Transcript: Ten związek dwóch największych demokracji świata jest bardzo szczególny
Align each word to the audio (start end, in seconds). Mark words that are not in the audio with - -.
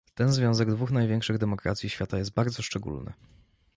Ten 0.15 0.29
związek 0.31 0.69
dwóch 0.71 0.91
największych 0.91 1.37
demokracji 1.37 1.89
świata 1.89 2.17
jest 2.17 2.33
bardzo 2.33 2.63
szczególny 2.63 3.13